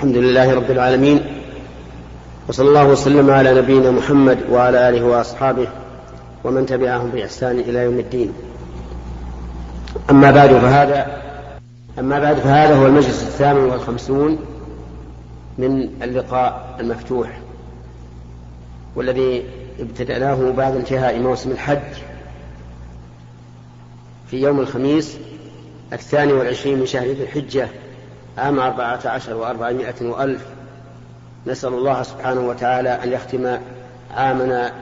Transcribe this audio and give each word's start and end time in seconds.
الحمد 0.00 0.16
لله 0.16 0.54
رب 0.54 0.70
العالمين 0.70 1.20
وصلى 2.48 2.68
الله 2.68 2.86
وسلم 2.86 3.30
على 3.30 3.54
نبينا 3.54 3.90
محمد 3.90 4.38
وعلى 4.50 4.88
آله 4.88 5.04
وأصحابه 5.04 5.68
ومن 6.44 6.66
تبعهم 6.66 7.10
بإحسان 7.10 7.58
إلى 7.58 7.78
يوم 7.78 7.98
الدين. 7.98 8.32
أما 10.10 10.30
بعد 10.30 10.50
فهذا 10.50 11.22
أما 11.98 12.18
بعد 12.18 12.36
فهذا 12.36 12.74
هو 12.74 12.86
المجلس 12.86 13.22
الثامن 13.22 13.60
والخمسون 13.60 14.38
من 15.58 15.88
اللقاء 16.02 16.76
المفتوح 16.80 17.40
والذي 18.96 19.42
ابتدأناه 19.80 20.50
بعد 20.50 20.76
انتهاء 20.76 21.18
موسم 21.18 21.50
الحج 21.50 21.92
في 24.30 24.42
يوم 24.42 24.60
الخميس 24.60 25.16
الثاني 25.92 26.32
والعشرين 26.32 26.78
من 26.78 26.86
شهر 26.86 27.06
ذي 27.06 27.22
الحجة 27.22 27.68
عام 28.40 28.60
أربعة 28.60 29.00
عشر 29.04 29.36
وأربعمائة 29.36 29.94
وألف. 30.02 30.46
نسأل 31.46 31.72
الله 31.72 32.02
سبحانه 32.02 32.40
وتعالى 32.40 32.88
أن 33.04 33.12
يختم 33.12 33.58
عامنا 34.14 34.72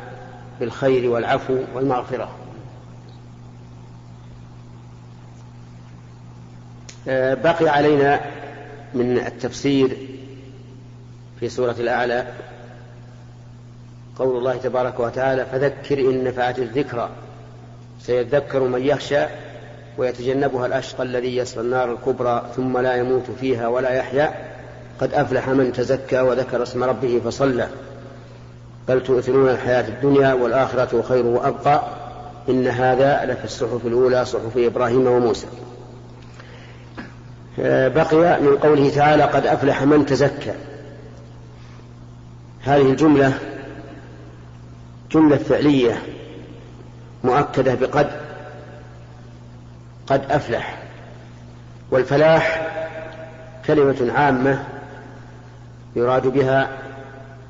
بالخير 0.60 1.10
والعفو 1.10 1.56
والمغفرة. 1.74 2.30
آه، 7.08 7.34
بقي 7.34 7.68
علينا 7.68 8.20
من 8.94 9.18
التفسير 9.18 9.96
في 11.40 11.48
سورة 11.48 11.74
الأعلى 11.78 12.26
قول 14.18 14.36
الله 14.36 14.56
تبارك 14.56 15.00
وتعالى 15.00 15.46
فذكر 15.46 15.98
إن 15.98 16.24
نفعت 16.24 16.58
الذكرى 16.58 17.10
سيذكر 18.00 18.60
من 18.60 18.86
يخشى 18.86 19.26
ويتجنبها 19.98 20.66
الأشقى 20.66 21.02
الذي 21.02 21.36
يصل 21.36 21.60
النار 21.60 21.92
الكبرى 21.92 22.46
ثم 22.56 22.78
لا 22.78 22.94
يموت 22.94 23.30
فيها 23.40 23.68
ولا 23.68 23.90
يحيا. 23.90 24.34
قد 25.00 25.14
أفلح 25.14 25.48
من 25.48 25.72
تزكى 25.72 26.20
وذكر 26.20 26.62
اسم 26.62 26.84
ربه 26.84 27.20
فصلى. 27.24 27.68
بل 28.88 29.02
تؤثرون 29.02 29.48
الحياة 29.48 29.88
الدنيا 29.88 30.32
والآخرة 30.34 31.02
خير 31.02 31.26
وأبقى. 31.26 31.82
إن 32.48 32.66
هذا 32.66 33.24
لفي 33.24 33.44
الصحف 33.44 33.86
الأولى 33.86 34.24
صحف 34.24 34.56
إبراهيم 34.56 35.06
وموسى. 35.06 35.46
بقي 37.88 38.40
من 38.40 38.58
قوله 38.62 38.90
تعالى 38.90 39.22
قد 39.22 39.46
أفلح 39.46 39.82
من 39.82 40.06
تزكى. 40.06 40.54
هذه 42.62 42.90
الجملة 42.90 43.32
جملة 45.12 45.36
فعلية 45.36 46.02
مؤكدة 47.24 47.74
بقد. 47.74 48.27
قد 50.08 50.30
أفلح. 50.30 50.82
والفلاح 51.90 52.68
كلمة 53.66 54.12
عامة 54.12 54.64
يراد 55.96 56.26
بها 56.26 56.78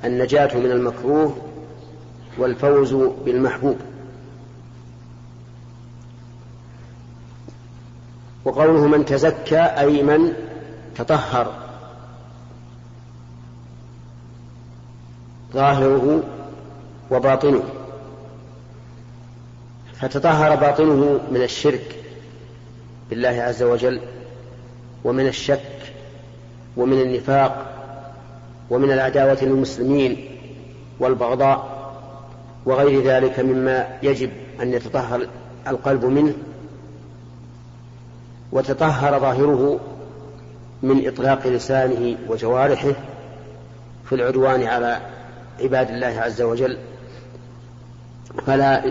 النجاة 0.05 0.57
من 0.57 0.71
المكروه 0.71 1.37
والفوز 2.37 2.93
بالمحبوب. 3.25 3.77
وقوله 8.45 8.87
من 8.87 9.05
تزكى 9.05 9.61
أي 9.61 10.03
من 10.03 10.33
تطهر. 10.95 11.53
ظاهره 15.53 16.23
وباطنه. 17.11 17.63
فتطهر 19.93 20.55
باطنه 20.55 21.19
من 21.31 21.41
الشرك. 21.41 22.08
بالله 23.09 23.29
عز 23.29 23.63
وجل 23.63 24.01
ومن 25.03 25.27
الشك 25.27 25.61
ومن 26.77 27.01
النفاق 27.01 27.65
ومن 28.69 28.91
العداوة 28.91 29.37
للمسلمين 29.41 30.25
والبغضاء 30.99 31.79
وغير 32.65 33.03
ذلك 33.03 33.39
مما 33.39 33.87
يجب 34.03 34.31
أن 34.61 34.73
يتطهر 34.73 35.27
القلب 35.67 36.05
منه 36.05 36.33
وتطهر 38.51 39.19
ظاهره 39.19 39.79
من 40.83 41.07
إطلاق 41.07 41.47
لسانه 41.47 42.17
وجوارحه 42.27 42.93
في 44.05 44.15
العدوان 44.15 44.63
على 44.63 45.01
عباد 45.59 45.89
الله 45.89 46.21
عز 46.21 46.41
وجل. 46.41 46.77
فلا 48.47 48.83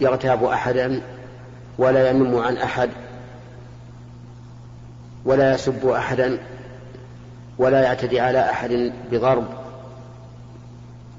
يغتاب 0.00 0.44
أحدا 0.44 1.02
ولا 1.78 2.10
ينم 2.10 2.36
عن 2.36 2.56
أحد 2.56 2.90
ولا 5.24 5.54
يسب 5.54 5.88
أحدا 5.88 6.38
ولا 7.58 7.82
يعتدي 7.82 8.20
على 8.20 8.50
أحد 8.50 8.92
بضرب 9.12 9.44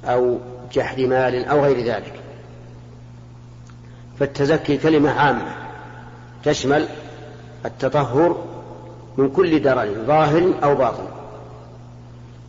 أو 0.06 0.38
جحد 0.74 1.00
مال 1.00 1.46
أو 1.46 1.64
غير 1.64 1.86
ذلك. 1.86 2.14
فالتزكي 4.20 4.78
كلمة 4.78 5.12
عامة 5.12 5.56
تشمل 6.44 6.88
التطهر 7.66 8.44
من 9.18 9.30
كل 9.30 9.62
درن 9.62 10.06
ظاهر 10.08 10.54
أو 10.64 10.76
باطن. 10.76 11.08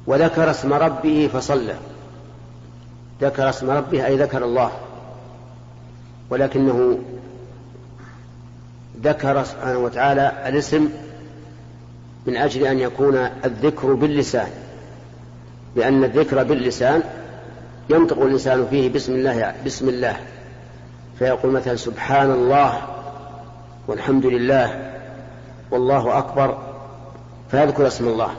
وذكر 0.06 0.50
اسم 0.50 0.72
ربه 0.72 1.30
فصلى. 1.32 1.74
ذكر 3.20 3.48
اسم 3.48 3.70
ربه 3.70 4.06
أي 4.06 4.16
ذكر 4.16 4.44
الله. 4.44 4.70
ولكنه 6.30 6.98
ذكر 9.02 9.44
سبحانه 9.44 9.78
وتعالى 9.78 10.32
الاسم 10.46 10.88
من 12.26 12.36
أجل 12.36 12.66
أن 12.66 12.78
يكون 12.78 13.16
الذكر 13.44 13.94
باللسان 13.94 14.48
لأن 15.76 16.04
الذكر 16.04 16.42
باللسان 16.42 17.02
ينطق 17.90 18.22
الإنسان 18.22 18.66
فيه 18.70 18.92
بسم 18.92 19.12
الله 19.12 19.54
بسم 19.66 19.88
الله. 19.88 20.16
فيقول 21.18 21.52
مثلا 21.52 21.76
سبحان 21.76 22.30
الله 22.30 22.82
والحمد 23.88 24.26
لله 24.26 24.92
والله 25.70 26.18
أكبر 26.18 26.58
فيذكر 27.50 27.86
اسم 27.86 28.08
الله. 28.08 28.30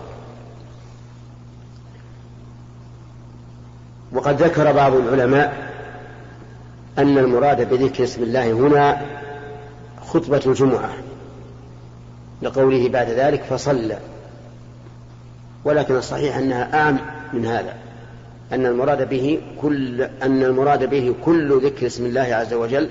وقد 4.13 4.41
ذكر 4.41 4.71
بعض 4.71 4.93
العلماء 4.93 5.71
أن 6.97 7.17
المراد 7.17 7.69
بذكر 7.69 8.03
اسم 8.03 8.23
الله 8.23 8.51
هنا 8.51 9.01
خطبة 10.05 10.41
الجمعة. 10.45 10.89
لقوله 12.41 12.89
بعد 12.89 13.09
ذلك 13.09 13.43
فصلى. 13.43 13.97
ولكن 15.65 15.95
الصحيح 15.95 16.37
أنها 16.37 16.81
أعم 16.81 16.99
من 17.33 17.45
هذا 17.45 17.73
أن 18.51 18.65
المراد 18.65 19.09
به 19.09 19.41
كل 19.61 20.01
أن 20.01 20.43
المراد 20.43 20.89
به 20.89 21.15
كل 21.25 21.65
ذكر 21.65 21.85
اسم 21.87 22.05
الله 22.05 22.21
عز 22.21 22.53
وجل 22.53 22.89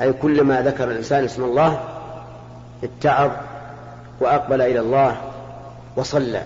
أي 0.00 0.12
كلما 0.12 0.62
ذكر 0.62 0.90
الإنسان 0.90 1.24
اسم 1.24 1.44
الله 1.44 1.84
اتعظ 2.82 3.30
وأقبل 4.20 4.60
إلى 4.60 4.80
الله 4.80 5.16
وصلى. 5.96 6.42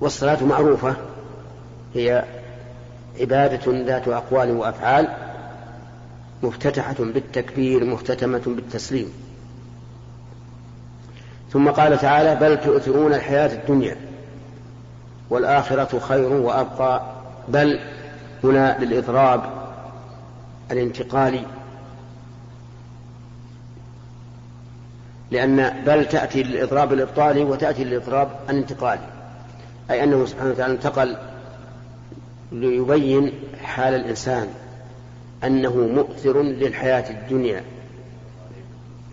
والصلاة 0.00 0.44
معروفة 0.44 0.96
هي 1.94 2.24
عبادة 3.20 3.84
ذات 3.84 4.08
أقوال 4.08 4.50
وأفعال 4.50 5.08
مفتتحة 6.42 6.96
بالتكبير 6.98 7.84
مختتمة 7.84 8.42
بالتسليم. 8.46 9.12
ثم 11.54 11.70
قال 11.70 11.98
تعالى 11.98 12.34
بل 12.34 12.60
تؤثرون 12.60 13.14
الحياة 13.14 13.52
الدنيا 13.52 13.96
والآخرة 15.30 15.98
خير 15.98 16.32
وأبقى 16.32 17.02
بل 17.48 17.80
هنا 18.44 18.78
للإضراب 18.78 19.42
الانتقالي. 20.70 21.46
لأن 25.30 25.82
بل 25.86 26.06
تأتي 26.06 26.42
للإضراب 26.42 26.92
الإبطالي 26.92 27.44
وتأتي 27.44 27.84
للإضراب 27.84 28.28
الانتقالي. 28.50 29.06
أي 29.90 30.04
أنه 30.04 30.26
سبحانه 30.26 30.50
وتعالى 30.50 30.72
انتقل 30.72 31.16
ليبين 32.52 33.32
حال 33.62 33.94
الإنسان 33.94 34.48
أنه 35.44 35.76
مؤثر 35.76 36.42
للحياة 36.42 37.10
الدنيا 37.10 37.64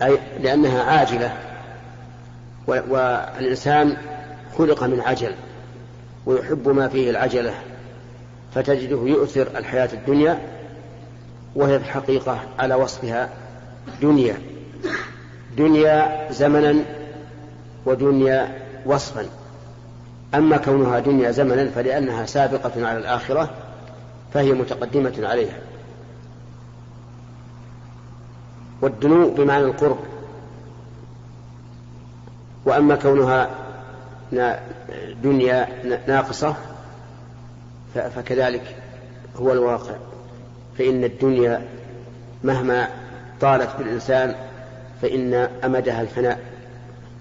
أي 0.01 0.17
لأنها 0.39 0.83
عاجلة 0.83 1.50
والإنسان 2.67 3.97
خلق 4.57 4.83
من 4.83 5.01
عجل 5.01 5.33
ويحب 6.25 6.69
ما 6.69 6.87
فيه 6.87 7.09
العجلة 7.09 7.53
فتجده 8.55 8.97
يؤثر 9.05 9.47
الحياة 9.55 9.89
الدنيا 9.93 10.39
وهي 11.55 11.79
في 11.79 11.85
الحقيقة 11.85 12.39
على 12.59 12.75
وصفها 12.75 13.29
دنيا. 14.01 14.37
دنيا 15.57 16.27
زمنا 16.31 16.75
ودنيا 17.85 18.57
وصفا. 18.85 19.25
أما 20.35 20.57
كونها 20.57 20.99
دنيا 20.99 21.31
زمنا 21.31 21.69
فلأنها 21.75 22.25
سابقة 22.25 22.87
على 22.87 22.97
الآخرة 22.97 23.49
فهي 24.33 24.51
متقدمة 24.51 25.13
عليها. 25.27 25.57
والدنو 28.81 29.29
بمعنى 29.29 29.63
القرب. 29.63 29.97
وأما 32.65 32.95
كونها 32.95 33.49
دنيا 35.23 35.67
ناقصة 36.07 36.55
فكذلك 37.93 38.75
هو 39.35 39.51
الواقع. 39.51 39.93
فإن 40.77 41.03
الدنيا 41.03 41.61
مهما 42.43 42.87
طالت 43.41 43.69
بالإنسان 43.77 44.35
فإن 45.01 45.33
أمدها 45.65 46.01
الفناء 46.01 46.39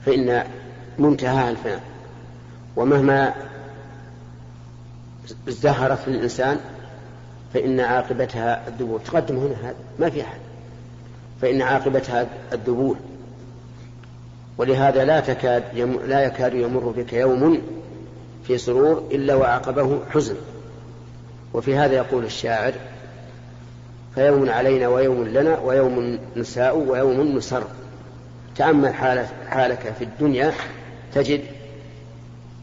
فإن 0.06 0.44
منتهاها 0.98 1.50
الفناء. 1.50 1.80
ومهما 2.76 3.34
ازدهرت 5.48 6.08
للإنسان 6.08 6.60
فإن 7.54 7.80
عاقبتها 7.80 8.68
الذبول 8.68 9.00
تقدم 9.04 9.36
هنا 9.36 9.54
هذا 9.62 9.74
ما 9.98 10.10
في 10.10 10.22
أحد. 10.22 10.40
فإن 11.42 11.62
عاقبتها 11.62 12.26
الذبول 12.52 12.96
ولهذا 14.58 15.04
لا 15.04 15.20
تكاد 15.20 15.64
يم... 15.74 16.00
لا 16.06 16.20
يكاد 16.20 16.54
يمر 16.54 16.94
بك 16.96 17.12
يوم 17.12 17.62
في 18.46 18.58
سرور 18.58 19.08
إلا 19.12 19.34
وعقبه 19.34 20.00
حزن. 20.10 20.36
وفي 21.54 21.76
هذا 21.76 21.94
يقول 21.94 22.24
الشاعر 22.24 22.72
فيوم 24.14 24.50
علينا 24.50 24.88
ويوم 24.88 25.24
لنا 25.24 25.58
ويوم 25.58 26.18
نساء 26.36 26.76
ويوم 26.76 27.36
نسر. 27.36 27.62
تأمل 28.56 28.94
حالك, 29.48 29.94
في 29.98 30.04
الدنيا 30.04 30.52
تجد 31.14 31.40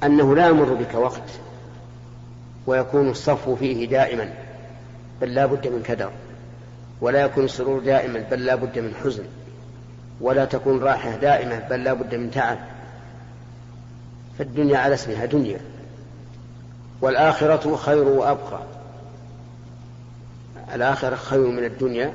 أنه 0.03 0.35
لا 0.35 0.47
يمر 0.47 0.73
بك 0.73 0.95
وقت 0.95 1.29
ويكون 2.67 3.09
الصفو 3.09 3.55
فيه 3.55 3.87
دائما 3.87 4.33
بل 5.21 5.33
لا 5.33 5.45
بد 5.45 5.67
من 5.67 5.83
كدر 5.83 6.11
ولا 7.01 7.21
يكون 7.21 7.45
السرور 7.45 7.79
دائما 7.79 8.23
بل 8.31 8.45
لا 8.45 8.55
بد 8.55 8.79
من 8.79 8.93
حزن. 9.03 9.23
ولا 10.21 10.45
تكون 10.45 10.83
راحة 10.83 11.15
دائمة 11.15 11.59
بل 11.59 11.83
لا 11.83 11.93
بد 11.93 12.15
من 12.15 12.31
تعب. 12.31 12.57
فالدنيا 14.39 14.77
على 14.77 14.93
اسمها 14.93 15.25
دنيا 15.25 15.59
والآخرة 17.01 17.75
خير 17.75 18.03
وأبقى. 18.03 18.59
الآخرة 20.75 21.15
خير 21.15 21.47
من 21.47 21.63
الدنيا 21.63 22.13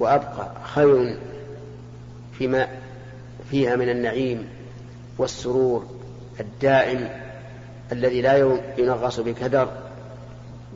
وأبقى 0.00 0.50
خير 0.74 1.18
فيما 2.38 2.68
فيها 3.50 3.76
من 3.76 3.88
النعيم 3.88 4.48
والسرور 5.18 5.86
الدائم 6.40 7.08
الذي 7.92 8.22
لا 8.22 8.58
ينغص 8.78 9.20
بكدر 9.20 9.68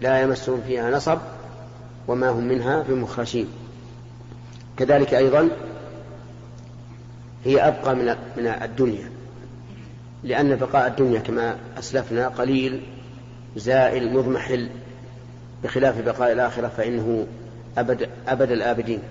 لا 0.00 0.20
يمسهم 0.20 0.62
فيها 0.66 0.90
نصب 0.90 1.18
وما 2.08 2.30
هم 2.30 2.48
منها 2.48 2.82
بمخرجين 2.88 3.48
كذلك 4.76 5.14
أيضا 5.14 5.48
هي 7.44 7.68
أبقى 7.68 7.96
من 7.96 8.04
من 8.36 8.46
الدنيا. 8.46 9.10
لأن 10.24 10.56
بقاء 10.56 10.86
الدنيا 10.86 11.20
كما 11.20 11.56
أسلفنا 11.78 12.28
قليل 12.28 12.82
زائل 13.56 14.12
مضمحل. 14.12 14.68
بخلاف 15.64 16.00
بقاء 16.00 16.32
الآخرة 16.32 16.68
فإنه 16.68 17.26
أبد 17.78 18.08
أبد 18.28 18.50
الآبدين. 18.50 19.02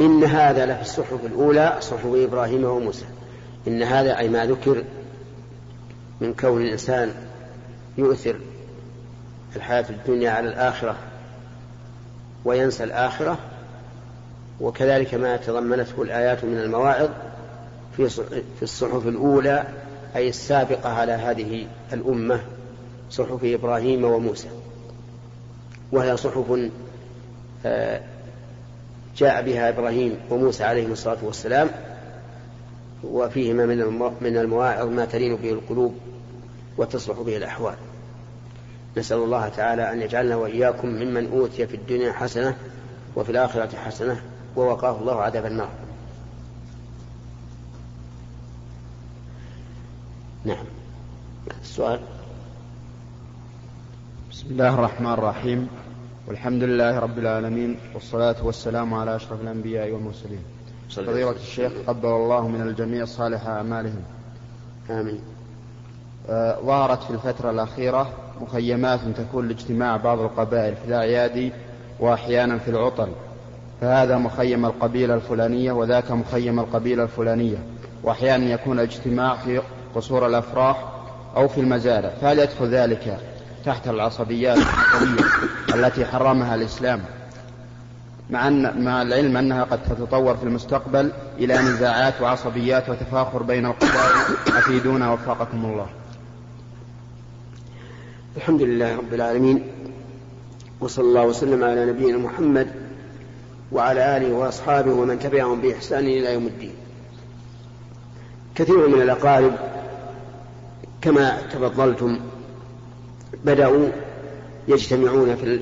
إن 0.00 0.24
هذا 0.24 0.66
لفي 0.66 0.82
الصحف 0.82 1.24
الأولى 1.24 1.76
صحف 1.80 2.06
إبراهيم 2.06 2.64
وموسى. 2.64 3.06
إن 3.68 3.82
هذا 3.82 4.18
أي 4.18 4.28
ما 4.28 4.46
ذكر 4.46 4.84
من 6.20 6.34
كون 6.34 6.62
الإنسان 6.62 7.14
يؤثر 7.98 8.36
الحياة 9.56 9.84
الدنيا 9.90 10.30
على 10.30 10.48
الآخرة 10.48 10.96
وينسى 12.44 12.84
الآخرة 12.84 13.38
وكذلك 14.60 15.14
ما 15.14 15.36
تضمنته 15.36 16.02
الآيات 16.02 16.44
من 16.44 16.58
المواعظ 16.58 17.08
في 17.96 18.62
الصحف 18.62 19.06
الأولى 19.06 19.66
أي 20.16 20.28
السابقة 20.28 20.88
على 20.88 21.12
هذه 21.12 21.66
الأمة 21.92 22.40
صحف 23.10 23.44
إبراهيم 23.44 24.04
وموسى. 24.04 24.48
وهي 25.92 26.16
صحف 26.16 26.70
آه، 27.66 28.00
جاء 29.16 29.42
بها 29.42 29.68
إبراهيم 29.68 30.18
وموسى 30.30 30.64
عليهم 30.64 30.92
الصلاة 30.92 31.18
والسلام 31.22 31.70
وفيهما 33.04 33.66
من 34.20 34.36
المواعظ 34.36 34.88
ما 34.88 35.04
تلين 35.04 35.36
به 35.36 35.50
القلوب 35.50 35.94
وتصلح 36.76 37.20
به 37.20 37.36
الأحوال. 37.36 37.74
نسأل 38.96 39.16
الله 39.16 39.48
تعالى 39.48 39.92
أن 39.92 40.02
يجعلنا 40.02 40.36
وإياكم 40.36 40.88
ممن 40.88 41.32
أوتي 41.32 41.66
في 41.66 41.76
الدنيا 41.76 42.12
حسنة 42.12 42.56
وفي 43.16 43.30
الآخرة 43.30 43.76
حسنة 43.76 44.22
ووقاه 44.58 45.00
الله 45.00 45.22
عذاب 45.22 45.46
النار. 45.46 45.68
نعم. 50.44 50.64
السؤال. 51.62 52.00
بسم 54.30 54.46
الله 54.50 54.74
الرحمن 54.74 55.12
الرحيم. 55.12 55.68
والحمد 56.26 56.62
لله 56.62 56.98
رب 56.98 57.18
العالمين 57.18 57.78
والصلاة 57.94 58.36
والسلام 58.42 58.94
على 58.94 59.16
أشرف 59.16 59.40
الأنبياء 59.40 59.90
والمرسلين. 59.90 60.42
فضيلة 60.90 61.30
الشيخ 61.30 61.72
قبل 61.86 62.08
الله 62.08 62.48
من 62.48 62.60
الجميع 62.60 63.04
صالح 63.04 63.46
أعمالهم. 63.46 64.02
آمين. 64.90 65.20
آه 66.28 66.60
ظهرت 66.60 67.02
في 67.02 67.10
الفترة 67.10 67.50
الأخيرة 67.50 68.12
مخيمات 68.40 69.00
تكون 69.16 69.48
لاجتماع 69.48 69.96
بعض 69.96 70.18
القبائل 70.18 70.76
في 70.76 70.84
الأعياد 70.84 71.52
وأحيانا 72.00 72.58
في 72.58 72.70
العطل. 72.70 73.08
فهذا 73.80 74.18
مخيم 74.18 74.66
القبيلة 74.66 75.14
الفلانية 75.14 75.72
وذاك 75.72 76.10
مخيم 76.10 76.60
القبيلة 76.60 77.02
الفلانية. 77.02 77.58
وأحيانا 78.02 78.44
يكون 78.44 78.78
الاجتماع 78.78 79.36
في 79.36 79.60
قصور 79.94 80.26
الأفراح 80.26 80.84
أو 81.36 81.48
في 81.48 81.60
المزارع. 81.60 82.10
فهل 82.20 82.38
يدخل 82.38 82.66
ذلك 82.66 83.20
تحت 83.64 83.88
العصبيات 83.88 84.58
التي 85.74 86.04
حرمها 86.04 86.54
الإسلام؟ 86.54 87.00
مع, 88.30 88.48
أن 88.48 88.84
مع 88.84 89.02
العلم 89.02 89.36
أنها 89.36 89.64
قد 89.64 89.82
تتطور 89.82 90.36
في 90.36 90.44
المستقبل 90.44 91.12
إلى 91.38 91.58
نزاعات 91.58 92.20
وعصبيات 92.20 92.88
وتفاخر 92.88 93.42
بين 93.42 93.66
القبائل. 93.66 94.36
أفيدونا 94.48 95.12
وفقكم 95.12 95.64
الله. 95.64 95.86
الحمد 98.36 98.62
لله 98.62 98.96
رب 98.96 99.14
العالمين. 99.14 99.62
وصلى 100.80 101.04
الله 101.04 101.24
وسلم 101.24 101.64
على 101.64 101.86
نبينا 101.86 102.18
محمد 102.18 102.87
وعلى 103.72 104.16
آله 104.16 104.32
وأصحابه 104.32 104.92
ومن 104.92 105.18
تبعهم 105.18 105.60
بإحسان 105.60 106.04
إلى 106.04 106.32
يوم 106.32 106.46
الدين. 106.46 106.74
كثير 108.54 108.88
من 108.88 109.02
الأقارب 109.02 109.52
كما 111.00 111.42
تفضلتم 111.52 112.20
بدأوا 113.44 113.88
يجتمعون 114.68 115.36
في 115.36 115.60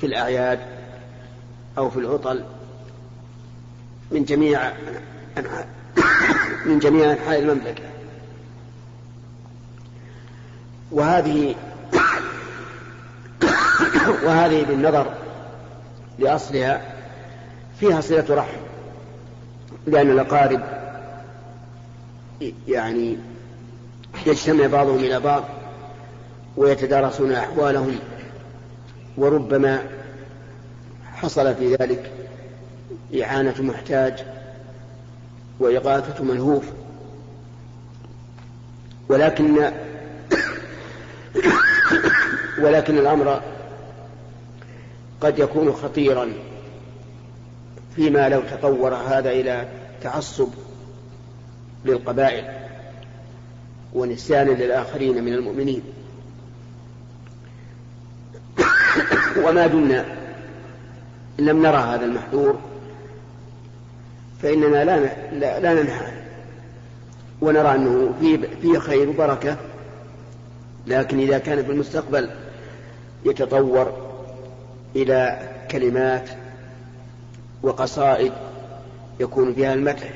في 0.00 0.06
الأعياد 0.06 0.58
أو 1.78 1.90
في 1.90 1.98
العطل 1.98 2.44
من 4.10 4.24
جميع 4.24 4.72
من 6.66 6.78
جميع 6.78 7.12
أنحاء 7.12 7.38
المملكة. 7.38 7.82
وهذه 10.90 11.54
وهذه 14.24 14.64
بالنظر 14.64 15.14
لأصلها 16.18 16.97
فيها 17.80 18.00
صلة 18.00 18.34
رحم 18.34 18.58
لأن 19.86 20.10
الأقارب 20.10 20.60
يعني 22.68 23.16
يجتمع 24.26 24.66
بعضهم 24.66 24.98
إلى 24.98 25.20
بعض 25.20 25.44
ويتدارسون 26.56 27.32
أحوالهم 27.32 27.98
وربما 29.16 29.82
حصل 31.14 31.54
في 31.54 31.74
ذلك 31.74 32.10
إعانة 33.22 33.62
محتاج 33.62 34.24
وإغاثة 35.60 36.24
ملهوف. 36.24 36.64
ولكن 39.08 39.56
ولكن 42.62 42.98
الأمر 42.98 43.40
قد 45.20 45.38
يكون 45.38 45.72
خطيرا. 45.72 46.28
فيما 47.98 48.28
لو 48.28 48.40
تطور 48.40 48.94
هذا 48.94 49.30
إلى 49.30 49.68
تعصب 50.02 50.48
للقبائل 51.84 52.44
ونسيان 53.94 54.46
للآخرين 54.46 55.24
من 55.24 55.32
المؤمنين. 55.32 55.82
وما 59.44 59.66
دمنا 59.66 60.04
لم 61.38 61.62
نرى 61.62 61.76
هذا 61.76 62.04
المحذور 62.04 62.58
فإننا 64.42 64.84
لا 64.84 65.00
لا, 65.60 65.82
ننهى 65.82 66.12
ونرى 67.40 67.74
أنه 67.74 68.14
فيه 68.62 68.78
خير 68.78 69.08
وبركة 69.08 69.56
لكن 70.86 71.18
إذا 71.20 71.38
كان 71.38 71.64
في 71.64 71.72
المستقبل 71.72 72.30
يتطور 73.24 73.92
إلى 74.96 75.48
كلمات 75.70 76.28
وقصائد 77.62 78.32
يكون 79.20 79.54
فيها 79.54 79.74
المدح 79.74 80.10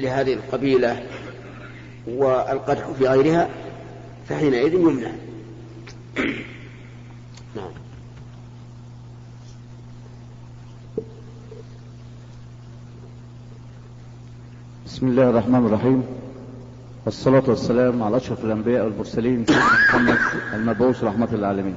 لهذه 0.00 0.34
القبيلة 0.34 1.02
والقدح 2.06 2.90
في 2.90 3.08
غيرها 3.08 3.48
فحينئذ 4.28 4.74
يمنع. 4.74 5.10
نعم. 7.56 7.70
بسم 14.86 15.08
الله 15.08 15.30
الرحمن 15.30 15.66
الرحيم. 15.66 16.02
والصلاة 17.04 17.42
والسلام 17.46 18.02
على 18.02 18.16
أشرف 18.16 18.44
الأنبياء 18.44 18.84
والمرسلين 18.84 19.46
محمد 19.48 20.18
المبعوث 20.54 21.04
رحمة 21.04 21.28
للعالمين. 21.32 21.74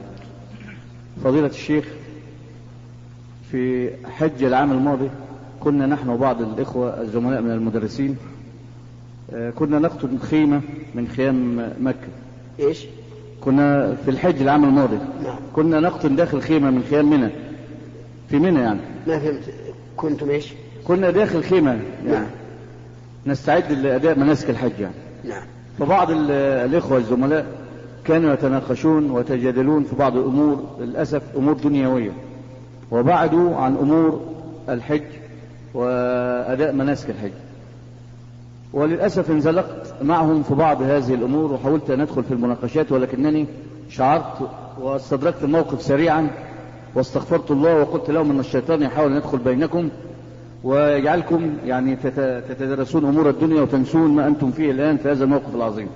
فضيلة 1.24 1.48
الشيخ 1.48 1.86
في 3.53 3.89
حج 4.05 4.43
العام 4.43 4.72
الماضي 4.72 5.10
كنا 5.60 5.86
نحن 5.88 6.10
وبعض 6.10 6.41
الإخوة 6.41 7.01
الزملاء 7.01 7.41
من 7.41 7.51
المدرسين 7.51 8.17
آه، 9.33 9.50
كنا 9.50 9.79
نقطن 9.79 10.17
خيمة 10.19 10.62
من 10.95 11.07
خيام 11.07 11.69
مكة. 11.81 12.07
إيش؟ 12.60 12.86
كنا 13.41 13.95
في 14.05 14.12
الحج 14.12 14.41
العام 14.41 14.63
الماضي 14.63 14.98
نعم. 15.24 15.36
كنا 15.55 15.79
نقطن 15.79 16.15
داخل 16.15 16.41
خيمة 16.41 16.69
من 16.72 16.83
خيام 16.89 17.10
منى. 17.10 17.29
في 18.29 18.39
منى 18.39 18.60
يعني. 18.60 18.79
ما 19.07 19.19
فهمت. 19.19 19.43
كنتم 19.98 20.29
إيش؟ 20.29 20.53
كنا 20.88 21.12
داخل 21.12 21.43
خيمة 21.43 21.72
نعم. 21.74 22.13
يعني 22.13 22.25
نستعد 23.25 23.72
لأداء 23.72 24.19
مناسك 24.19 24.50
الحج 24.50 24.79
يعني. 24.79 24.95
نعم. 25.29 25.43
فبعض 25.79 26.12
ال- 26.12 26.31
الإخوة 26.69 26.98
الزملاء 26.98 27.45
كانوا 28.05 28.33
يتناقشون 28.33 29.12
ويتجادلون 29.12 29.83
في 29.83 29.95
بعض 29.95 30.17
الأمور 30.17 30.63
للأسف 30.79 31.22
أمور 31.38 31.53
دنيوية. 31.53 32.12
وبعدوا 32.92 33.56
عن 33.56 33.75
أمور 33.82 34.22
الحج 34.70 35.02
وأداء 35.74 36.74
مناسك 36.74 37.10
الحج 37.10 37.32
وللأسف 38.74 39.32
انزلقت 39.32 39.94
معهم 40.04 40.44
في 40.44 40.56
بعض 40.56 40.82
هذه 40.82 41.13
الأمور 41.13 41.54
وحاولت 41.54 41.90
أن 41.90 42.02
أدخل 42.02 42.24
في 42.24 42.34
المناقشات 42.34 42.92
ولكنني 42.92 43.46
شعرت 43.90 44.50
واستدركت 44.82 45.44
الموقف 45.44 45.82
سريعا 45.82 46.28
واستغفرت 46.96 47.52
الله 47.52 47.75
وقلت 47.82 48.10
لهم 48.12 48.32
أن 48.32 48.40
الشيطان 48.40 48.82
يحاول 48.82 49.12
أن 49.12 49.18
يدخل 49.18 49.38
بينكم 49.38 49.90
ويجعلكم 50.63 51.54
يعني 51.66 51.96
تت- 51.96 52.44
تتدرسون 52.50 53.06
أمور 53.06 53.30
الدنيا 53.30 53.62
وتنسون 53.62 54.12
ما 54.16 54.28
أنتم 54.28 54.52
فيه 54.52 54.72
الآن 54.72 54.98
في 54.98 55.12
هذا 55.12 55.24
الموقف 55.24 55.56
العظيم. 55.56 55.88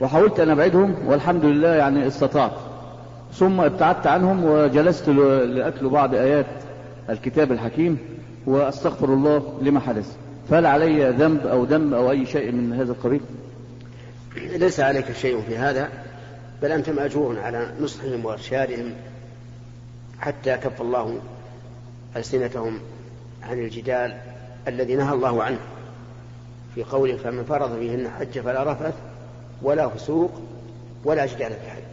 وحاولت 0.00 0.40
أن 0.40 0.50
أبعدهم 0.50 0.94
والحمد 1.06 1.44
لله 1.44 1.68
يعني 1.68 2.06
استطعت. 2.06 2.52
ثم 3.38 3.60
ابتعدت 3.60 4.06
عنهم 4.06 4.44
وجلست 4.44 5.08
ل- 5.08 5.54
لاتلو 5.56 5.90
بعض 5.90 6.14
آيات 6.14 6.46
الكتاب 7.10 7.52
الحكيم 7.52 7.98
وأستغفر 8.46 9.14
الله 9.14 9.58
لما 9.62 9.80
حدث. 9.80 10.16
فهل 10.50 10.66
علي 10.66 11.10
ذنب 11.10 11.46
أو 11.46 11.64
ذنب 11.64 11.94
أو 11.94 12.10
أي 12.10 12.26
شيء 12.26 12.52
من 12.52 12.72
هذا 12.72 12.92
القبيل؟ 12.92 13.20
ليس 14.36 14.80
عليك 14.80 15.12
شيء 15.12 15.42
في 15.48 15.56
هذا 15.58 15.88
بل 16.62 16.72
أنت 16.72 16.90
مأجور 16.90 17.38
على 17.38 17.70
نصحهم 17.80 18.24
وإرشادهم 18.24 18.92
حتى 20.18 20.56
كف 20.56 20.80
الله 20.82 21.18
ألسنتهم 22.16 22.78
عن 23.42 23.58
الجدال 23.58 24.16
الذي 24.68 24.94
نهى 24.96 25.14
الله 25.14 25.42
عنه 25.42 25.58
في 26.74 26.82
قوله 26.84 27.16
فمن 27.16 27.44
فرض 27.44 27.78
فيهن 27.78 28.08
حج 28.18 28.38
فلا 28.40 28.72
رفث 28.72 28.94
ولا 29.62 29.88
فسوق 29.88 30.30
ولا 31.04 31.26
جدال 31.26 31.50
في 31.50 31.56
الحج 31.66 31.85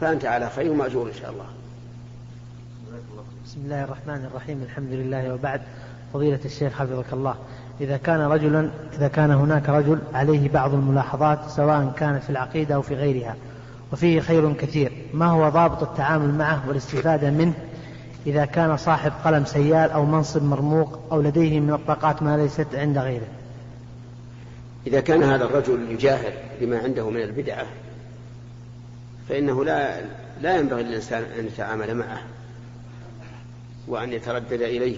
فأنت 0.00 0.24
على 0.24 0.50
خير 0.50 0.72
مأجور 0.72 1.08
إن 1.08 1.14
شاء 1.14 1.30
الله. 1.30 1.46
بسم 3.46 3.60
الله 3.64 3.84
الرحمن 3.84 4.24
الرحيم. 4.24 4.62
الحمد 4.62 4.92
لله 4.92 5.34
وبعد. 5.34 5.60
فضيلة 6.12 6.40
الشيخ 6.44 6.72
حفظك 6.72 7.12
الله. 7.12 7.34
إذا 7.80 7.96
كان 7.96 8.20
رجلا 8.20 8.70
إذا 8.92 9.08
كان 9.08 9.30
هناك 9.30 9.68
رجل 9.68 9.98
عليه 10.14 10.48
بعض 10.48 10.74
الملاحظات 10.74 11.38
سواء 11.48 11.92
كانت 11.96 12.22
في 12.22 12.30
العقيدة 12.30 12.74
أو 12.74 12.82
في 12.82 12.94
غيرها 12.94 13.36
وفيه 13.92 14.20
خير 14.20 14.52
كثير 14.52 14.92
ما 15.14 15.26
هو 15.26 15.48
ضابط 15.48 15.82
التعامل 15.82 16.34
معه 16.34 16.68
والاستفادة 16.68 17.30
منه؟ 17.30 17.52
إذا 18.26 18.44
كان 18.44 18.76
صاحب 18.76 19.12
قلم 19.24 19.44
سيال 19.44 19.90
أو 19.90 20.04
منصب 20.04 20.42
مرموق 20.42 20.98
أو 21.12 21.20
لديه 21.20 21.60
من 21.60 21.72
الطاقات 21.72 22.22
ما 22.22 22.36
ليست 22.36 22.74
عند 22.74 22.98
غيره. 22.98 23.26
إذا 24.86 25.00
كان 25.00 25.22
هذا 25.22 25.44
الرجل 25.44 25.90
يجاهر 25.90 26.32
بما 26.60 26.78
عنده 26.78 27.10
من 27.10 27.22
البدعة 27.22 27.66
فإنه 29.28 29.64
لا 29.64 30.00
لا 30.42 30.56
ينبغي 30.56 30.82
للإنسان 30.82 31.22
أن 31.38 31.46
يتعامل 31.46 31.94
معه 31.94 32.22
وأن 33.88 34.12
يتردد 34.12 34.62
إليه 34.62 34.96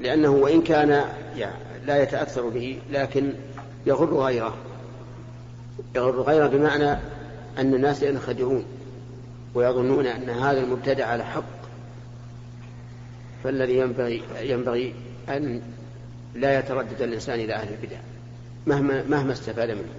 لأنه 0.00 0.30
وإن 0.30 0.62
كان 0.62 1.04
يعني 1.36 1.54
لا 1.86 2.02
يتأثر 2.02 2.48
به 2.48 2.78
لكن 2.90 3.32
يغر 3.86 4.14
غيره. 4.14 4.56
يغر 5.94 6.22
غيره 6.22 6.46
بمعنى 6.46 6.90
أن 7.58 7.74
الناس 7.74 8.02
ينخدعون 8.02 8.64
ويظنون 9.54 10.06
أن 10.06 10.30
هذا 10.30 10.60
المبتدع 10.60 11.06
على 11.06 11.24
حق. 11.24 11.56
فالذي 13.44 13.78
ينبغي 13.78 14.22
ينبغي 14.40 14.94
أن 15.28 15.62
لا 16.34 16.58
يتردد 16.58 17.02
الإنسان 17.02 17.40
إلى 17.40 17.54
أهل 17.54 17.68
البدع 17.68 17.96
مهما 18.66 19.04
مهما 19.08 19.32
استفاد 19.32 19.70
منه 19.70 19.94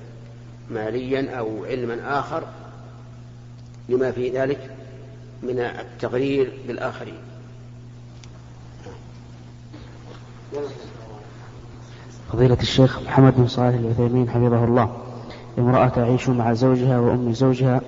ماليا 0.70 1.32
أو 1.40 1.66
علما 1.66 2.20
آخر. 2.20 2.48
لما 3.90 4.12
في 4.12 4.30
ذلك 4.30 4.70
من 5.44 5.60
التغرير 5.60 6.52
بالآخرين. 6.68 7.18
فضيلة 12.34 12.58
الشيخ 12.62 13.00
محمد 13.02 13.34
بن 13.38 13.48
صالح 13.48 13.76
العثيمين 13.76 14.30
حفظه 14.30 14.64
الله. 14.64 14.98
امرأة 15.60 15.88
تعيش 15.88 16.30
مع 16.30 16.54
زوجها 16.54 17.00
وأم 17.00 17.34
زوجها 17.34 17.82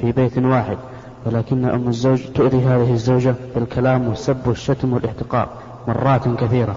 في 0.00 0.12
بيت 0.12 0.38
واحد 0.38 0.78
ولكن 1.26 1.64
أم 1.64 1.88
الزوج 1.88 2.22
تؤذي 2.34 2.58
هذه 2.58 2.92
الزوجة 2.92 3.34
بالكلام 3.54 4.08
والسب 4.08 4.46
والشتم 4.46 4.92
والاحتقار 4.92 5.48
مرات 5.88 6.28
كثيرة. 6.28 6.76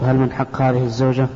فهل 0.00 0.16
من 0.16 0.32
حق 0.32 0.62
هذه 0.62 0.84
الزوجة 0.84 1.28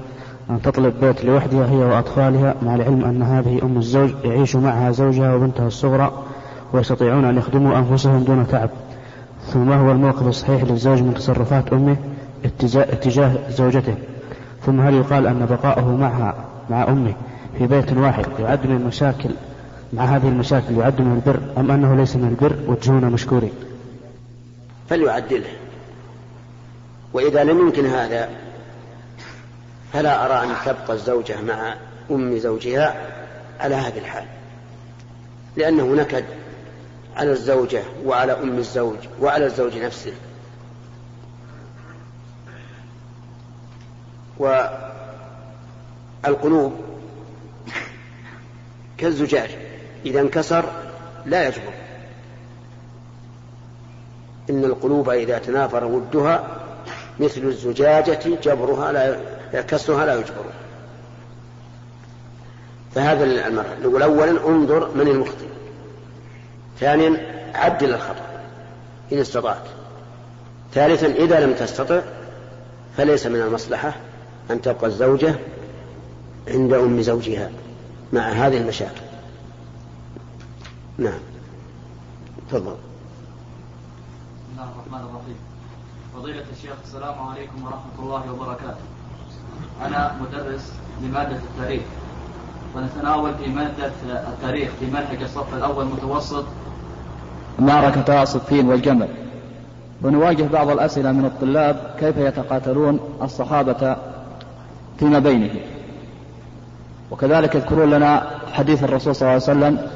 أن 0.51 0.63
تطلب 0.63 1.01
بيت 1.01 1.25
لوحدها 1.25 1.71
هي 1.71 1.77
وأطفالها 1.77 2.55
مع 2.63 2.75
العلم 2.75 3.05
أن 3.05 3.23
هذه 3.23 3.61
أم 3.63 3.79
الزوج 3.79 4.11
يعيش 4.25 4.57
معها 4.57 4.91
زوجها 4.91 5.35
وبنتها 5.35 5.67
الصغرى 5.67 6.25
ويستطيعون 6.73 7.25
أن 7.25 7.39
يخدموا 7.39 7.79
أنفسهم 7.79 8.25
دون 8.25 8.47
تعب. 8.49 8.71
ثم 9.53 9.69
ما 9.69 9.77
هو 9.77 9.91
الموقف 9.91 10.27
الصحيح 10.27 10.65
للزوج 10.65 11.03
من 11.03 11.15
تصرفات 11.15 11.73
أمه 11.73 11.97
اتجاه, 12.45 13.51
زوجته. 13.51 13.95
ثم 14.67 14.81
هل 14.81 14.95
يقال 14.95 15.27
أن 15.27 15.47
بقاؤه 15.47 15.97
معها 15.97 16.35
مع 16.71 16.89
أمه 16.89 17.15
في 17.59 17.67
بيت 17.67 17.93
واحد 17.93 18.27
يعد 18.39 18.67
من 18.67 18.77
المشاكل 18.77 19.31
مع 19.93 20.05
هذه 20.05 20.29
المشاكل 20.29 20.79
يعد 20.79 21.01
من 21.01 21.13
البر 21.13 21.61
أم 21.61 21.71
أنه 21.71 21.97
ليس 21.97 22.17
من 22.17 22.29
البر 22.29 22.57
وجهونا 22.67 23.09
مشكورين؟ 23.09 23.53
فليعدله. 24.89 25.51
وإذا 27.13 27.45
لم 27.45 27.59
يمكن 27.59 27.87
هذا 27.87 28.29
فلا 29.93 30.27
أرى 30.27 30.51
أن 30.51 30.55
تبقى 30.67 30.93
الزوجة 30.93 31.43
مع 31.43 31.75
أم 32.11 32.39
زوجها 32.39 32.95
على 33.61 33.75
هذه 33.75 33.99
الحال. 33.99 34.25
لأنه 35.57 35.95
نكد 35.95 36.25
على 37.21 37.33
الزوجة 37.33 37.83
وعلى 38.05 38.33
أم 38.33 38.59
الزوج 38.59 38.97
وعلى 39.21 39.47
الزوج 39.47 39.77
نفسه. 39.77 40.13
والقلوب 46.25 46.73
كالزجاج 48.99 49.51
إذا 50.07 50.21
انكسر 50.21 50.65
لا 51.27 51.49
يجبر. 51.49 51.73
إن 54.51 54.65
القلوب 54.65 55.11
إذا 55.11 55.39
تنافر 55.39 55.85
ودها 55.85 56.49
مثل 57.21 57.41
الزجاجة 57.41 58.21
جبرها 58.43 58.93
لا 59.53 59.63
كسرها 59.63 60.07
لا 60.07 60.15
يجبر. 60.15 60.45
فهذا 62.95 63.25
المرحلة. 63.25 63.79
نقول 63.83 64.03
أولا 64.03 64.49
انظر 64.49 64.95
من 64.95 65.09
المخطئ. 65.09 65.40
ثانيا 66.81 67.41
عدل 67.55 67.95
الخطأ 67.95 68.27
إن 69.13 69.19
استطعت. 69.19 69.65
ثالثا 70.75 71.07
إذا 71.07 71.41
لم 71.41 71.55
تستطع 71.55 72.01
فليس 72.97 73.27
من 73.27 73.41
المصلحة 73.41 73.97
أن 74.51 74.63
تبقى 74.63 74.87
الزوجة 74.87 75.35
عند 76.49 76.73
أم 76.73 77.03
زوجها 77.03 77.51
مع 78.13 78.21
هذه 78.21 78.57
المشاكل. 78.57 79.01
نعم. 80.99 81.21
تفضل. 82.49 82.61
بسم 82.61 82.77
الله 84.53 84.65
الرحمن 84.65 85.09
الرحيم. 85.09 85.37
فضيلة 86.15 86.45
الشيخ 86.53 86.75
السلام 86.85 87.29
عليكم 87.29 87.65
ورحمة 87.65 87.99
الله 87.99 88.33
وبركاته. 88.33 88.85
أنا 89.83 90.17
مدرس 90.21 90.73
لمادة 91.03 91.37
التاريخ. 91.37 91.83
ونتناول 92.77 93.31
في 93.45 93.51
مادة 93.51 93.91
التاريخ 94.29 94.71
في 94.81 94.87
منهج 94.87 95.23
الصف 95.23 95.55
الأول 95.55 95.85
متوسط 95.85 96.45
معركة 97.59 98.25
صفين 98.25 98.69
والجمل. 98.69 99.09
ونواجه 100.03 100.43
بعض 100.53 100.69
الأسئلة 100.69 101.13
من 101.13 101.25
الطلاب 101.25 101.77
كيف 101.99 102.17
يتقاتلون 102.17 103.01
الصحابة 103.23 103.97
فيما 104.99 105.19
بينهم. 105.19 105.61
وكذلك 107.11 107.55
يذكرون 107.55 107.91
لنا 107.91 108.31
حديث 108.53 108.85
الرسول 108.85 109.15
صلى 109.15 109.23
الله 109.23 109.33
عليه 109.33 109.59
وسلم 109.59 109.87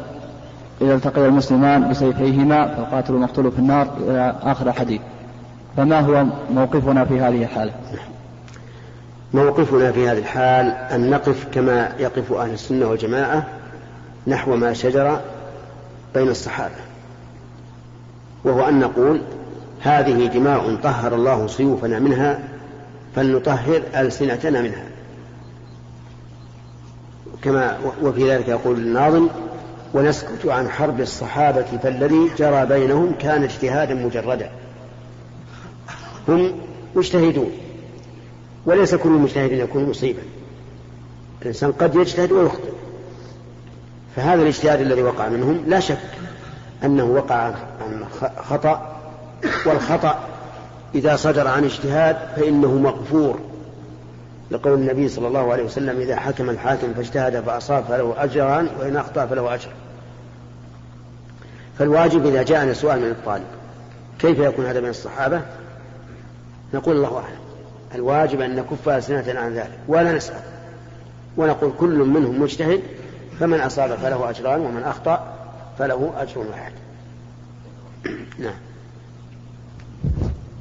إذا 0.80 0.94
التقي 0.94 1.26
المسلمان 1.26 1.90
بسيفيهما 1.90 2.66
فالقاتل 2.66 3.14
المقتول 3.14 3.52
في 3.52 3.58
النار 3.58 3.88
إلى 4.00 4.34
آخر 4.42 4.68
الحديث. 4.68 5.00
فما 5.76 6.00
هو 6.00 6.24
موقفنا 6.54 7.04
في 7.04 7.20
هذه 7.20 7.42
الحالة؟ 7.42 7.72
موقفنا 9.34 9.92
في 9.92 10.08
هذه 10.08 10.18
الحال 10.18 10.66
أن 10.70 11.10
نقف 11.10 11.46
كما 11.54 11.92
يقف 11.98 12.32
أهل 12.32 12.50
السنة 12.50 12.86
والجماعة 12.86 13.46
نحو 14.26 14.56
ما 14.56 14.72
شجر 14.72 15.20
بين 16.14 16.28
الصحابة 16.28 16.74
وهو 18.44 18.68
أن 18.68 18.78
نقول 18.78 19.20
هذه 19.80 20.26
دماء 20.26 20.76
طهر 20.82 21.14
الله 21.14 21.46
سيوفنا 21.46 21.98
منها 21.98 22.38
فلنطهر 23.16 23.82
ألسنتنا 23.96 24.62
منها. 24.62 24.84
كما 27.42 27.78
وفي 28.02 28.30
ذلك 28.30 28.48
يقول 28.48 28.76
الناظم 28.76 29.28
ونسكت 29.94 30.46
عن 30.46 30.68
حرب 30.68 31.00
الصحابة 31.00 31.78
فالذي 31.82 32.30
جرى 32.38 32.66
بينهم 32.66 33.14
كان 33.18 33.42
اجتهادا 33.42 33.94
مجردا. 33.94 34.50
هم 36.28 36.52
مجتهدون. 36.94 37.63
وليس 38.66 38.94
كل 38.94 39.10
مجتهد 39.10 39.52
يكون 39.52 39.90
مصيبا. 39.90 40.22
الإنسان 41.42 41.72
قد 41.72 41.94
يجتهد 41.94 42.32
ويخطئ. 42.32 42.72
فهذا 44.16 44.42
الاجتهاد 44.42 44.80
الذي 44.80 45.02
وقع 45.02 45.28
منهم 45.28 45.64
لا 45.66 45.80
شك 45.80 45.98
أنه 46.84 47.04
وقع 47.04 47.36
عن 47.36 48.04
خطأ 48.38 49.00
والخطأ 49.66 50.28
إذا 50.94 51.16
صدر 51.16 51.48
عن 51.48 51.64
اجتهاد 51.64 52.16
فإنه 52.36 52.74
مغفور. 52.78 53.38
لقول 54.50 54.74
النبي 54.74 55.08
صلى 55.08 55.28
الله 55.28 55.52
عليه 55.52 55.64
وسلم 55.64 56.00
إذا 56.00 56.16
حكم 56.16 56.50
الحاكم 56.50 56.94
فاجتهد 56.94 57.40
فأصاب 57.40 57.84
فله 57.84 58.14
أجران 58.16 58.68
وإن 58.80 58.96
أخطأ 58.96 59.26
فله 59.26 59.54
أجر. 59.54 59.68
فالواجب 61.78 62.26
إذا 62.26 62.42
جاءنا 62.42 62.72
سؤال 62.72 63.00
من 63.00 63.10
الطالب 63.10 63.44
كيف 64.18 64.38
يكون 64.38 64.66
هذا 64.66 64.80
من 64.80 64.88
الصحابة؟ 64.88 65.42
نقول 66.74 66.96
الله 66.96 67.16
أعلم. 67.16 67.43
الواجب 67.94 68.40
أن 68.40 68.56
نكف 68.56 68.88
ألسنتنا 68.88 69.40
عن 69.40 69.54
ذلك 69.54 69.78
ولا 69.88 70.12
نسأل. 70.12 70.40
ونقول 71.36 71.72
كل 71.78 71.98
منهم 71.98 72.42
مجتهد 72.42 72.80
فمن 73.40 73.60
أصاب 73.60 73.90
فله 73.90 74.30
أجران 74.30 74.60
ومن 74.60 74.82
أخطأ 74.82 75.34
فله 75.78 76.12
أجر 76.16 76.38
واحد. 76.38 76.72
نعم. 78.44 78.54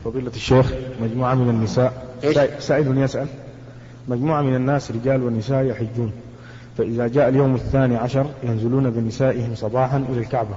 فضيلة 0.05 0.31
الشيخ 0.35 0.73
مجموعة 1.01 1.35
من 1.35 1.49
النساء 1.49 2.07
سائل 2.59 2.97
يسأل 2.97 3.27
مجموعة 4.07 4.41
من 4.41 4.55
الناس 4.55 4.91
رجال 4.91 5.23
ونساء 5.23 5.63
يحجون 5.63 6.11
فإذا 6.77 7.07
جاء 7.07 7.29
اليوم 7.29 7.55
الثاني 7.55 7.95
عشر 7.95 8.25
ينزلون 8.43 8.89
بنسائهم 8.89 9.55
صباحا 9.55 9.97
إلى 9.97 10.19
الكعبة 10.19 10.55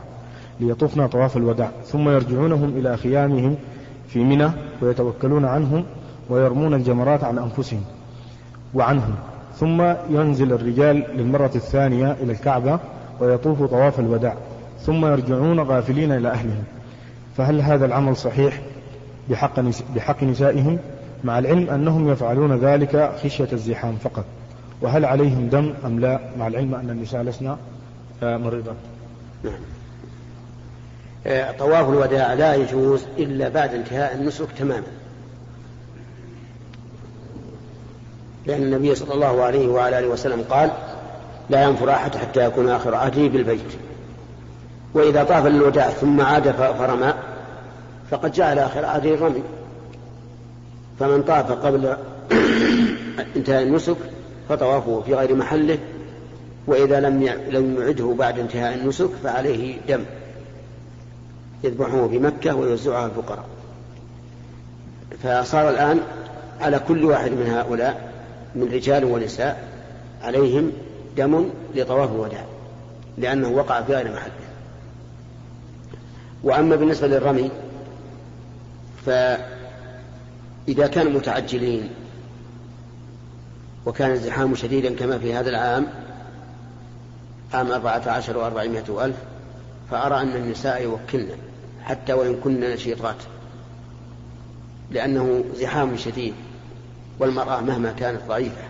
ليطوفن 0.61 1.07
طواف 1.07 1.37
الوداع 1.37 1.71
ثم 1.87 2.09
يرجعونهم 2.09 2.69
إلى 2.77 2.97
خيامهم 2.97 3.57
في 4.09 4.19
منى 4.19 4.51
ويتوكلون 4.83 5.45
عنهم 5.45 5.85
ويرمون 6.31 6.75
الجمرات 6.75 7.25
عن 7.25 7.39
أنفسهم 7.39 7.83
وعنهم. 8.75 9.15
ثم 9.57 9.83
ينزل 10.11 10.53
الرجال 10.53 11.05
للمرة 11.15 11.51
الثانية 11.55 12.13
إلى 12.13 12.33
الكعبة 12.33 12.79
ويطوفوا 13.21 13.67
طواف 13.67 14.01
الوداع. 14.01 14.35
ثم 14.81 15.07
يرجعون 15.07 15.61
غافلين 15.61 16.13
إلى 16.13 16.29
أهلهم. 16.29 16.65
فهل 17.37 17.61
هذا 17.61 17.87
العمل 17.87 18.17
صحيح 18.17 18.61
بحق, 19.31 19.61
بحق 19.95 20.23
نسائهم؟ 20.23 20.79
مع 21.25 21.39
العلم 21.39 21.71
أنهم 21.71 22.09
يفعلون 22.13 22.57
ذلك 22.59 23.13
خشية 23.25 23.49
الزحام 23.53 23.97
فقط. 23.97 24.25
وهل 24.83 25.05
عليهم 25.05 25.49
دم 25.49 25.75
أم 25.85 26.01
لا؟ 26.01 26.21
مع 26.39 26.47
العلم 26.47 26.75
أن 26.75 26.91
النساء 26.91 27.23
لسنا 27.23 27.59
مريضات 28.23 28.77
نعم. 29.45 29.55
آه، 31.27 31.53
طواف 31.53 31.89
الوداع 31.89 32.35
لا 32.35 32.55
يجوز 32.55 33.07
إلا 33.19 33.49
بعد 33.49 33.75
انتهاء 33.75 34.15
النسك 34.15 34.47
تماما. 34.59 34.87
لأن 38.47 38.63
النبي 38.63 38.95
صلى 38.95 39.15
الله 39.15 39.43
عليه 39.43 39.69
وعلى 39.69 39.99
آله 39.99 40.09
وسلم 40.09 40.45
قال 40.51 40.71
لا 41.51 41.63
ينفر 41.63 41.91
أحد 41.91 42.17
حتى 42.17 42.45
يكون 42.45 42.69
آخر 42.69 42.95
عهده 42.95 43.29
بالبيت. 43.29 43.73
وإذا 44.95 45.25
طاف 45.25 45.47
الوداع 45.47 45.91
ثم 45.91 46.21
عاد 46.21 46.51
فرمى 46.51 47.15
فقد 48.11 48.33
جعل 48.33 48.59
آخر 48.59 48.85
عهده 48.85 49.15
الرمي. 49.15 49.43
فمن 51.01 51.23
طاف 51.23 51.53
قبل 51.53 51.97
انتهاء 53.37 53.63
النسك 53.63 53.97
فطوافه 54.49 55.03
في 55.07 55.15
غير 55.15 55.35
محله 55.35 55.79
وإذا 56.67 57.01
لم 57.01 57.23
لم 57.51 57.83
يعده 57.83 58.15
بعد 58.19 58.39
انتهاء 58.39 58.75
النسك 58.75 59.11
فعليه 59.25 59.79
دم. 59.89 60.05
يذبحه 61.65 62.09
في 62.09 62.19
مكة 62.19 62.55
ويوزعها 62.55 63.07
الفقراء. 63.07 63.45
فصار 65.23 65.71
الآن 65.71 66.01
على 66.61 66.79
كل 66.79 67.05
واحد 67.05 67.31
من 67.31 67.47
هؤلاء 67.47 68.16
من 68.57 68.73
رجال 68.73 69.05
ونساء 69.05 69.69
عليهم 70.23 70.73
دم 71.17 71.49
لطواف 71.75 72.11
الوداع 72.11 72.45
لأنه 73.19 73.49
وقع 73.49 73.83
في 73.83 73.95
غير 73.95 74.13
محله. 74.13 74.33
وأما 76.43 76.77
بالنسبة 76.77 77.07
للرمي 77.07 77.51
فإذا 79.07 80.87
كانوا 80.87 81.13
متعجلين 81.13 81.91
وكان 83.87 84.11
الزحام 84.11 84.55
شديدا 84.55 84.95
كما 84.95 85.19
في 85.19 85.35
هذا 85.35 85.51
العام 85.51 85.87
عام 87.55 87.73
أربعة 87.73 88.03
عشر 88.07 88.39
وأربعمائة 88.39 89.05
ألف 89.05 89.17
فأرى 89.91 90.21
أن 90.21 90.37
النساء 90.37 90.83
يوكلن 90.83 91.39
حتى 91.85 92.13
وإن 92.13 92.37
كن 92.37 92.61
نشيطات 92.61 93.17
لأنه 94.91 95.45
زحام 95.55 95.97
شديد. 95.97 96.35
والمرأة 97.19 97.61
مهما 97.61 97.93
كانت 97.93 98.21
ضعيفة. 98.29 98.65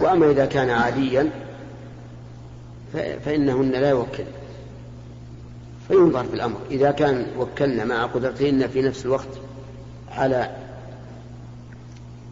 وأما 0.00 0.30
إذا 0.30 0.46
كان 0.46 0.70
عاديا 0.70 1.30
فإنهن 3.24 3.70
لا 3.70 3.90
يوكل 3.90 4.24
فينظر 5.88 6.24
في 6.24 6.34
الأمر. 6.34 6.58
إذا 6.70 6.90
كان 6.90 7.26
وكلنا 7.38 7.84
مع 7.84 8.06
قدرتهن 8.06 8.68
في 8.68 8.82
نفس 8.82 9.06
الوقت 9.06 9.28
على 10.10 10.56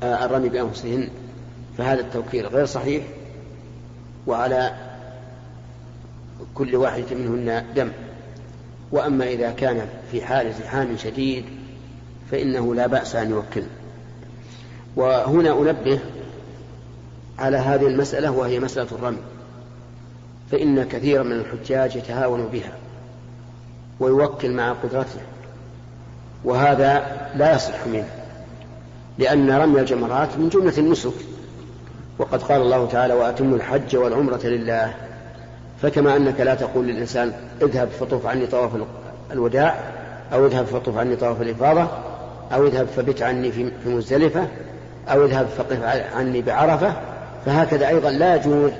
الرمي 0.03 0.49
بأنفسهن 0.49 1.09
فهذا 1.79 2.01
التوكيل 2.01 2.47
غير 2.47 2.67
صحيح. 2.67 3.05
وعلى 4.27 4.75
كل 6.55 6.77
واحدة 6.77 7.17
منهن 7.17 7.65
دم. 7.77 7.91
وأما 8.93 9.27
إذا 9.27 9.51
كان 9.51 9.89
في 10.13 10.23
حال 10.23 10.55
زحام 10.55 10.97
شديد 10.97 11.45
فإنه 12.31 12.75
لا 12.75 12.87
بأس 12.87 13.17
أن 13.17 13.31
يوكل 13.31 13.63
وهنا 14.97 15.53
أنبه 15.53 16.01
على 17.39 17.57
هذه 17.57 17.87
المسألة 17.87 18.31
وهي 18.31 18.61
مسألة 18.61 18.89
الرمي 18.93 19.23
فإن 20.51 20.85
كثيرا 20.85 21.23
من 21.23 21.33
الحجاج 21.33 21.97
يتهاون 21.97 22.47
بها 22.47 22.73
ويوكل 24.01 24.51
مع 24.51 24.73
قدرته 24.73 25.21
وهذا 26.45 27.03
لا 27.35 27.55
يصح 27.55 27.87
منه 27.87 28.09
لأن 29.19 29.51
رمي 29.51 29.81
الجمرات 29.81 30.37
من 30.39 30.49
جملة 30.49 30.79
النسك. 30.79 31.13
وقد 32.19 32.43
قال 32.43 32.63
الله 32.63 32.87
تعالى 32.87 33.15
وأتموا 33.15 33.57
الحج 33.57 33.97
والعمرة 33.97 34.41
لله. 34.45 34.95
فكما 35.83 36.17
أنك 36.17 36.41
لا 36.41 36.55
تقول 36.55 36.87
للإنسان 36.87 37.33
اذهب 37.63 37.89
فطوف 37.89 38.27
عني 38.27 38.47
طواف 38.47 38.71
الوداع 39.33 39.79
أو 40.33 40.47
اذهب 40.47 40.65
فطوف 40.65 40.99
عني 40.99 41.17
طواف 41.17 41.43
الإفاضة 41.43 41.89
أو 42.53 42.67
اذهب 42.67 42.87
فبت 42.87 43.23
عني 43.23 43.53
في 43.53 43.71
مزدلفة. 43.87 44.49
أو 45.11 45.25
اذهب 45.25 45.47
فقف 45.47 45.83
عني 46.15 46.43
بعرفة 46.43 46.97
فهكذا 47.47 47.89
أيضا 47.89 48.11
لا 48.11 48.37
يجوز 48.37 48.71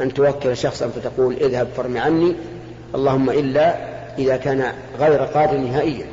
أن 0.00 0.14
توكل 0.14 0.56
شخصا 0.56 0.88
فتقول 0.88 1.34
اذهب 1.34 1.68
فرم 1.76 1.96
عني 1.96 2.34
اللهم 2.94 3.30
إلا 3.30 3.92
إذا 4.18 4.36
كان 4.36 4.72
غير 4.98 5.20
قادر 5.20 5.56
نهائيا 5.56 6.06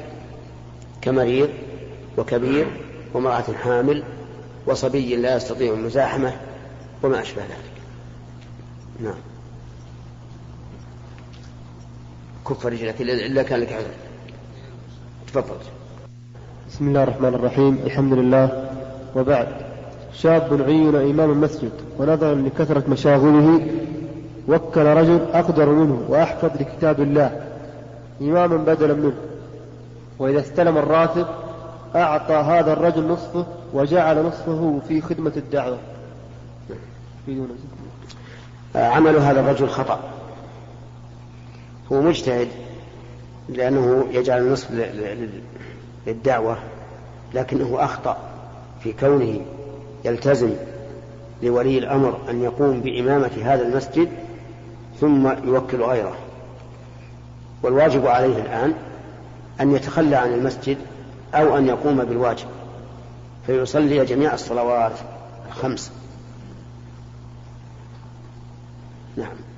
كمريض 1.01 1.49
وكبير 2.17 2.67
وامرأة 3.13 3.43
حامل 3.63 4.03
وصبي 4.65 5.15
لا 5.15 5.35
يستطيع 5.35 5.73
المزاحمة 5.73 6.33
وما 7.03 7.21
أشبه 7.21 7.41
ذلك. 7.41 7.81
نعم. 8.99 9.19
كف 12.47 12.65
رجلك 12.65 13.01
إلا 13.01 13.43
كان 13.43 13.59
لك 13.59 13.73
عذر. 13.73 13.93
تفضل. 15.27 15.55
بسم 16.69 16.87
الله 16.87 17.03
الرحمن 17.03 17.33
الرحيم. 17.33 17.79
الحمد 17.85 18.13
لله 18.13 18.58
وبعد. 19.15 19.47
شاب 20.13 20.61
عين 20.61 20.95
إمام 20.95 21.31
المسجد 21.31 21.71
ونظرا 21.97 22.35
لكثرة 22.35 22.83
مشاغله 22.89 23.67
وكل 24.47 24.85
رجل 24.85 25.19
أقدر 25.33 25.69
منه 25.69 26.05
وأحفظ 26.09 26.49
لكتاب 26.59 26.99
الله. 26.99 27.45
إماما 28.21 28.57
بدلا 28.57 28.93
منه. 28.93 29.17
وإذا 30.19 30.39
استلم 30.39 30.77
الراتب 30.77 31.25
أعطى 31.95 32.33
هذا 32.33 32.73
الرجل 32.73 33.07
نصفه 33.07 33.45
وجعل 33.73 34.25
نصفه 34.25 34.79
في 34.87 35.01
خدمة 35.01 35.31
الدعوة. 35.37 35.77
عمل 38.75 39.15
هذا 39.15 39.39
الرجل 39.39 39.67
خطأ. 39.67 39.99
هو 41.91 42.01
مجتهد 42.01 42.47
لأنه 43.49 44.05
يجعل 44.11 44.41
النصف 44.41 44.71
للدعوة 46.07 46.57
لكنه 47.33 47.77
أخطأ. 47.79 48.17
في 48.83 48.93
كونه 48.93 49.41
يلتزم 50.05 50.53
لولي 51.43 51.77
الأمر 51.77 52.19
أن 52.29 52.43
يقوم 52.43 52.81
بإمامة 52.81 53.31
هذا 53.43 53.67
المسجد 53.67 54.09
ثم 54.99 55.27
يوكل 55.27 55.81
غيره. 55.81 56.15
والواجب 57.63 58.07
عليه 58.07 58.41
الآن 58.41 58.73
أن 59.61 59.75
يتخلى 59.75 60.15
عن 60.15 60.33
المسجد 60.33 60.77
أو 61.33 61.57
أن 61.57 61.67
يقوم 61.67 62.03
بالواجب 62.05 62.47
فيصلي 63.47 64.05
جميع 64.05 64.33
الصلوات 64.33 64.93
الخمس. 65.47 65.91
نعم. 69.17 69.48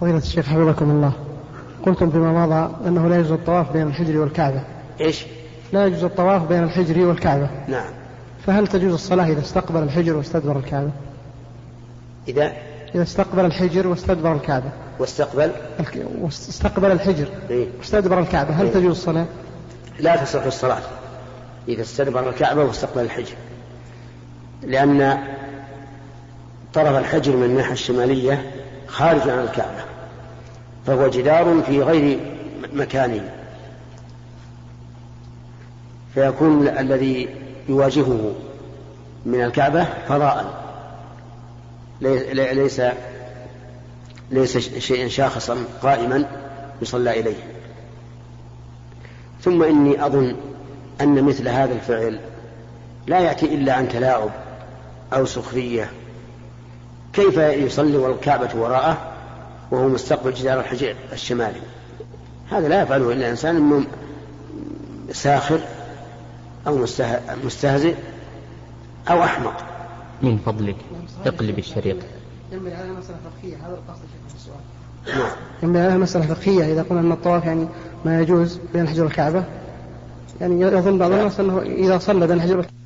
فضيلة 0.00 0.18
الشيخ 0.18 0.46
حفظكم 0.46 0.90
الله. 0.90 1.12
قلتم 1.86 2.10
فيما 2.10 2.46
مضى 2.46 2.88
أنه 2.88 3.08
لا 3.08 3.16
يجوز 3.16 3.32
الطواف 3.32 3.72
بين 3.72 3.86
الحجر 3.86 4.18
والكعبة. 4.18 4.60
إيش؟ 5.00 5.26
لا 5.72 5.86
يجوز 5.86 6.04
الطواف 6.04 6.42
بين 6.42 6.64
الحجر 6.64 7.06
والكعبة. 7.06 7.48
نعم. 7.68 7.90
فهل 8.46 8.66
تجوز 8.66 8.92
الصلاة 8.92 9.26
إذا 9.26 9.40
استقبل 9.40 9.82
الحجر 9.82 10.16
واستدبر 10.16 10.58
الكعبة؟ 10.58 10.90
إذا؟ 12.28 12.52
إذا 12.94 13.02
استقبل 13.02 13.44
الحجر 13.44 13.86
واستدبر 13.86 14.32
الكعبة. 14.32 14.70
واستقبل؟ 14.98 15.52
واستقبل 16.20 16.92
الحجر. 16.92 17.28
إيه؟ 17.50 17.66
واستدبر 17.78 18.20
الكعبة. 18.20 18.50
هل 18.50 18.66
إيه؟ 18.66 18.72
تجوز 18.72 18.90
الصلاة؟ 18.90 19.26
لا 20.00 20.16
تصح 20.16 20.44
الصلاة 20.44 20.82
إذا 21.68 21.82
استدبر 21.82 22.28
الكعبة 22.28 22.64
واستقبل 22.64 23.02
الحجر. 23.02 23.34
لأن 24.62 25.18
طرف 26.74 26.96
الحجر 26.96 27.36
من 27.36 27.44
الناحية 27.44 27.72
الشمالية 27.72 28.50
خارج 28.86 29.28
عن 29.28 29.38
الكعبة. 29.38 29.87
فهو 30.88 31.08
جدار 31.08 31.62
في 31.66 31.82
غير 31.82 32.20
مكانه 32.72 33.30
فيكون 36.14 36.68
الذي 36.68 37.28
يواجهه 37.68 38.34
من 39.26 39.44
الكعبة 39.44 39.86
فضاء. 40.08 40.64
ليس 42.00 42.82
ليس 44.30 44.58
شيئا 44.78 45.08
شاخصا 45.08 45.64
قائما 45.82 46.24
يصلى 46.82 47.20
إليه. 47.20 47.42
ثم 49.42 49.62
إني 49.62 50.06
أظن 50.06 50.36
أن 51.00 51.24
مثل 51.24 51.48
هذا 51.48 51.74
الفعل 51.74 52.20
لا 53.06 53.18
يأتي 53.18 53.46
إلا 53.46 53.72
عن 53.72 53.88
تلاعب 53.88 54.30
أو 55.12 55.24
سخرية. 55.26 55.90
كيف 57.12 57.36
يصلي 57.36 57.96
والكعبة 57.96 58.50
وراءه؟ 58.54 59.17
وهو 59.70 59.88
مستقبل 59.88 60.34
جدار 60.34 60.60
الحجر 60.60 60.94
الشمالي. 61.12 61.60
هذا 62.50 62.68
لا 62.68 62.82
يفعله 62.82 63.12
إلا 63.12 63.30
إنسان 63.30 63.84
ساخر 65.12 65.60
أو 66.66 66.86
مستهزئ 67.44 67.94
أو 69.10 69.22
أحمق. 69.24 69.66
من 70.22 70.38
فضلك 70.38 70.76
اقلب 71.26 71.58
الشريط. 71.58 71.96
ينبغي 72.52 72.74
على 72.74 72.90
مسألة 72.90 73.16
فقهية 73.18 73.56
هذا 73.56 73.74
القصد 73.74 74.02
في 74.28 74.34
السؤال. 74.34 74.60
نعم. 75.18 75.30
ينبغي 75.62 75.82
على 75.82 75.98
مسألة 75.98 76.34
فقهية 76.34 76.72
إذا 76.72 76.82
قلنا 76.82 77.00
أن 77.00 77.12
الطواف 77.12 77.44
يعني 77.44 77.66
ما 78.04 78.20
يجوز 78.20 78.60
بين 78.72 78.82
الحجر 78.82 79.04
والكعبة 79.04 79.44
يعني 80.40 80.60
يظن 80.60 80.98
بعض 80.98 81.12
الناس 81.12 81.40
أنه 81.40 81.62
إذا 81.62 81.98
صلى 81.98 82.26
بين 82.26 82.36
الحجر 82.36 82.56
والكعبة 82.56 82.77